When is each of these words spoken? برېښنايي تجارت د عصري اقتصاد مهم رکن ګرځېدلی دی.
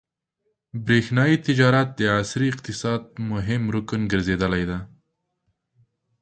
برېښنايي 0.85 1.37
تجارت 1.47 1.87
د 1.99 2.01
عصري 2.19 2.47
اقتصاد 2.53 3.01
مهم 3.31 3.63
رکن 3.75 4.01
ګرځېدلی 4.11 4.63
دی. 4.69 4.79